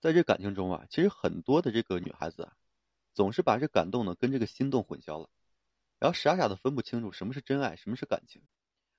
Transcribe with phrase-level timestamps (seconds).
[0.00, 2.56] 在这感情中啊，其实很多的这个女孩子啊，
[3.12, 5.28] 总是把这感动呢跟这个心动混淆了，
[5.98, 8.42] 然后傻傻的分不清楚什么是真爱，什么是感情。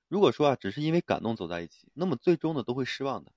[0.08, 3.32] 如果说啊，只是因为感动走在一起，那么最终呢都会失望的，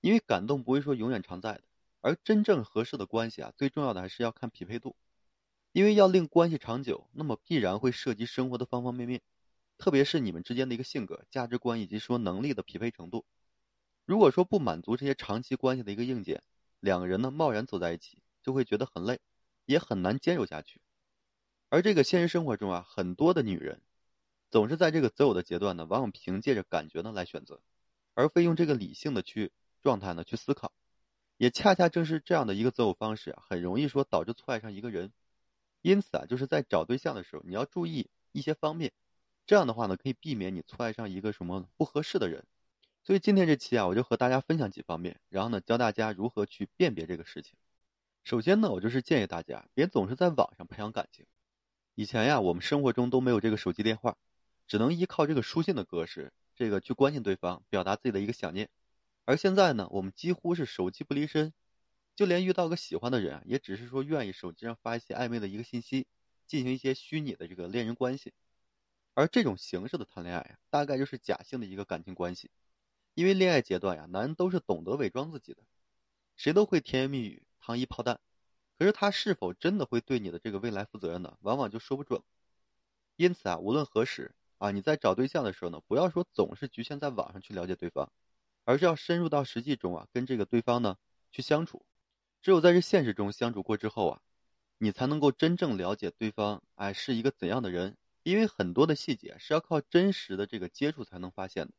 [0.00, 1.62] 因为感动不会说永远常在的，
[2.00, 4.96] 而真正合适的关系啊，最重要的还是要看匹配度，
[5.72, 9.20] 因为要令关系长久，那么必然会涉及生活的方方面面，
[9.76, 13.26] 特别是你们之间的一个性格、价值观以及说能力的匹配程度。
[14.06, 16.42] 如果说不满足这些长期关系的一个硬件，
[16.82, 19.20] 两个人呢，贸然走在一起，就会觉得很累，
[19.66, 20.80] 也很难坚守下去。
[21.68, 23.80] 而这个现实生活中啊，很多的女人，
[24.50, 27.62] 总是在这个择偶的阶段呢，往往凭借着感觉呢来选择，
[28.14, 30.72] 而非用这个理性的去状态呢去思考。
[31.36, 35.12] 也恰恰正是这样的一个择偶方式啊，很容易说导致错爱上一个人。
[35.82, 38.92] 因此啊，就是在找对象的时候，你要注意一些方面，
[39.46, 42.44] 这样的话呢，可以避免你错爱上一个什么不合适的人。
[43.04, 47.56] 所以今天这期啊，我就和大家分享几方面，然后呢，教大家如何去辨别这个事情。
[48.22, 51.26] 首先呢，我就是建议大家别总是在网上培养感情。
[51.96, 54.16] 以前呀，我们生活中都没有这个手机电话，
[54.68, 58.70] 只能依靠这个书信的格式，这个去关心对方，表达自己的一个想念。
[59.24, 61.52] 而现在呢，我们几乎是手机不离身，
[62.14, 66.06] 就连遇到个喜欢的人，也只是说愿意手机上发一些暧昧的一个信息，
[66.46, 68.32] 进行一些虚拟的这个恋人关系。
[69.14, 72.48] 而这种形式的谈恋爱啊，大概就是假性的一个感情关系。
[73.14, 75.62] 因为恋爱阶段呀，男人都是懂得伪装自己的，
[76.36, 78.20] 谁都会甜言蜜语、糖衣炮弹，
[78.78, 81.36] 可是他是否真的会对你的这个未来负责任呢？
[81.40, 82.22] 往往就说不准。
[83.16, 88.10] 因此啊，无论何时啊，你在找对象的时候呢，不要说总是局限在网上去了解对方，
[88.64, 90.96] 而是要深入到实际中啊，跟这个对方呢
[91.30, 91.84] 去相处。
[92.40, 94.22] 只有在这现实中相处过之后啊，
[94.78, 97.96] 你才能够真正了解对方哎是一个怎样的人。
[98.24, 101.72] 因为很多的细节是要靠真实的这个接触才能发现的。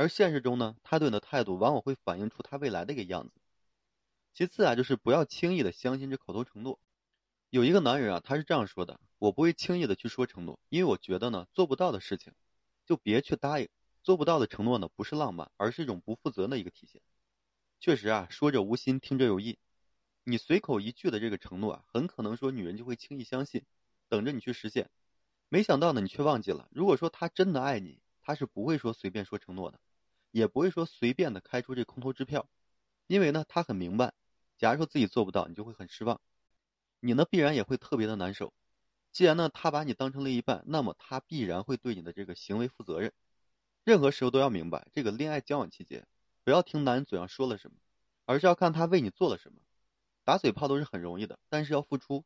[0.00, 3.34] 而现实中呢，他对你的态度往往会反映出他未来的一个样子。
[4.32, 6.80] 其次啊，就是不要轻易的相信这口头承诺。
[7.50, 12.32] 有一个男人啊，他是这样说的：“我不会轻易的去说承诺，因为我觉得呢，做不到的事情，
[12.86, 13.68] 就别去答应。
[14.02, 17.02] 做不到的承诺呢，不是浪漫，而是一种不负责的一个体现。”
[17.78, 19.58] 确实啊，说者无心，听者有意。
[20.24, 23.66] 你随口一句的这个承诺啊，很可能说女人就会轻易相信，
[24.08, 24.88] 等着你去实现。
[25.50, 26.70] 没想到呢，你却忘记了。
[26.70, 29.78] 如果说他真的爱你，他是不会说随便说承诺的。
[30.30, 32.48] 也不会说随便的开出这空头支票，
[33.06, 34.12] 因为呢，他很明白，
[34.58, 36.20] 假如说自己做不到，你就会很失望，
[37.00, 38.52] 你呢必然也会特别的难受。
[39.12, 43.12] 既然呢他把你当成另一半，那么他必然会对你的这个行为负责任。
[43.82, 46.06] 任何时候都要明白，这个恋爱交往期间，
[46.44, 47.78] 不要听男人嘴上说了什么，
[48.26, 49.58] 而是要看他为你做了什么。
[50.22, 52.24] 打嘴炮都是很容易的，但是要付出，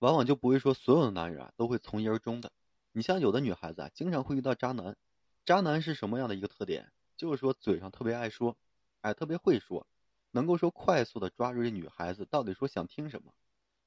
[0.00, 2.50] 往往就不会说所有的男人啊都会从一而终的。
[2.92, 4.96] 你像有的女孩子啊，经常会遇到渣男，
[5.44, 6.90] 渣男是什么样的一个特点？
[7.18, 8.56] 就是说嘴上特别爱说，
[9.00, 9.86] 哎，特别会说，
[10.30, 13.34] 能够说快速的抓住这女孩子到底说想听什么，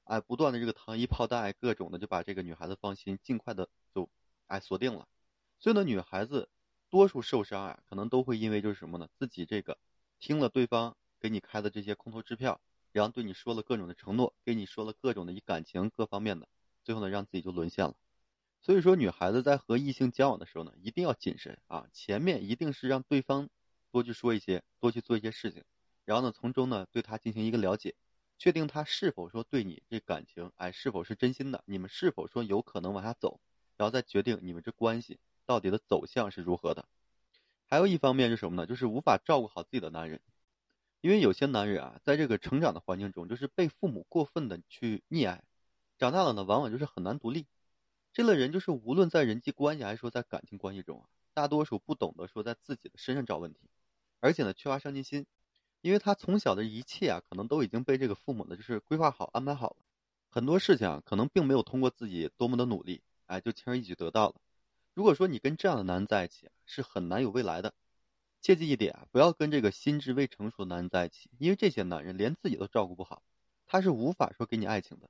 [0.04, 4.08] 哎，不断的这个糖衣炮弹，各种的就把这个女孩子放心，尽快的就
[4.46, 5.08] 哎锁定了。
[5.58, 6.50] 所以呢，女孩子
[6.90, 9.08] 多数受伤啊，可能都会因为就是什么呢？
[9.18, 9.78] 自己这个
[10.20, 12.60] 听了对方给你开的这些空头支票，
[12.92, 16.46] 然后对你说了各种的承诺，给你说了各种的以感情各方面的，
[16.84, 17.94] 最后呢，让自己就沦陷了。
[18.64, 21.88] 所以说，女孩子在和异性交往的时候呢，一定要谨慎啊！
[21.92, 23.48] 前面一定是让对方
[23.90, 25.64] 多去说一些，多去做一些事情，
[26.04, 27.96] 然后呢，从中呢对他进行一个了解，
[28.38, 33.40] 确定他是否说对你这感情，哎，是否是真心的，你们是否说有可能往下走，
[33.76, 36.86] 然后再决定你们这关系到底的走向是如何的。
[37.66, 38.68] 还有一方面是什么呢？
[38.68, 40.20] 就是无法照顾好自己的男人，
[41.00, 45.42] 因为有些男人啊，在这个成长的环境中，就是被父母过分的去溺爱，
[45.98, 47.44] 长大了呢，往往就是很难独立。
[48.12, 53.70] 这类人就是无论在人际关系还是说在感情关系中啊，大多数不懂得说在自己的身上找问题，
[54.20, 55.24] 而且呢缺乏上进心，
[55.80, 59.76] 因为他从小的一切啊，可能都已经被这个父母呢就是规划好安排好了，
[60.28, 64.34] 很多事情啊可能并没有通过自己多么的努力，哎就轻而易举得到了。
[64.92, 67.72] 如果说你跟这样的男人在一起啊，是很难有未来的。
[68.42, 73.22] 切记一点啊，不要跟这个心智未成熟的男人在一起，因为这些男人连自己都照顾不好，
[73.64, 75.08] 他是无法说给你爱情的。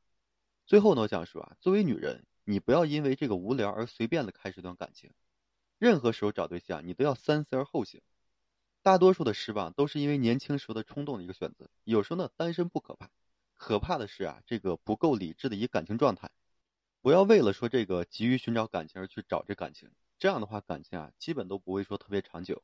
[0.67, 2.25] 最后呢，我想说啊，作为女人。
[2.45, 5.13] 你不要因为这个无聊而随便的开始一段感情，
[5.79, 8.01] 任何时候找对象，你都要三思而后行。
[8.83, 11.71] 大多数的失望都是因为年轻时候的冲动的一个选择。
[11.85, 13.11] 有时候呢，单身不可怕，
[13.55, 16.31] 可怕的是啊，这个不够理智的一个感情状态。
[17.01, 22.63] 不要为了说这个急于寻找感情而去找这感情，这样的话感情啊，基本都不会说特别长久。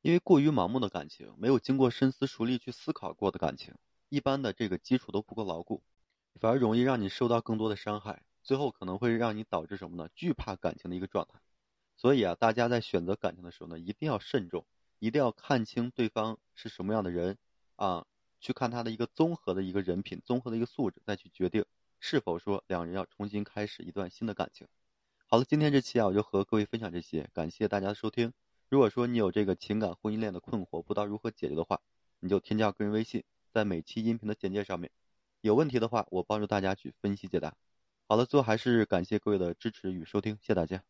[0.00, 3.74] 因为过于盲目的感情，没有经过深思熟虑去思考过的感情，
[4.08, 5.82] 一般的这个基础都不够牢固，
[6.40, 8.22] 反而容易让你受到更多的伤害。
[8.42, 10.08] 最后可能会让你导致什么呢？
[10.14, 11.40] 惧怕感情的一个状态。
[11.96, 14.64] 所以啊，大家在选择感情的时候呢，一定要慎重，
[14.98, 17.36] 一定要看清对方是什么样的人，
[17.76, 18.06] 啊，
[18.40, 21.64] 去看他的一个综合的一个人品、综合的一个素质，再去决定
[21.98, 24.66] 是否说两人要重新开始一段新的感情。
[25.26, 28.32] 好了，今天这期啊，我就和各位分享这些，感谢大家的收听。
[28.68, 31.80] 如果说你有这个情感婚姻链的困惑，不知道如何解决的话，
[32.20, 34.90] 你就添加个人微信，在每期音频的简介上面。
[35.40, 37.54] 有问题的话，我帮助大家去分析解答。
[38.10, 40.82] 好了，最后还是感谢各位的支持与收听，谢谢大家。